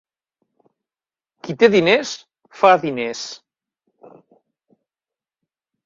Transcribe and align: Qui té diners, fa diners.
Qui 1.49 1.55
té 1.65 1.69
diners, 1.75 2.15
fa 2.63 2.73
diners. 2.87 3.23